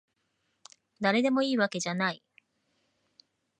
[0.99, 2.23] だれでもいいわけじゃない